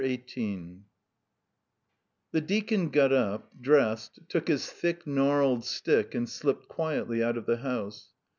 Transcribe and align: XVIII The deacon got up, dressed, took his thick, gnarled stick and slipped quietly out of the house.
XVIII 0.03 0.79
The 2.31 2.41
deacon 2.41 2.89
got 2.89 3.13
up, 3.13 3.51
dressed, 3.61 4.19
took 4.29 4.47
his 4.47 4.65
thick, 4.67 5.05
gnarled 5.05 5.63
stick 5.63 6.15
and 6.15 6.27
slipped 6.27 6.67
quietly 6.67 7.21
out 7.23 7.37
of 7.37 7.45
the 7.45 7.57
house. 7.57 8.07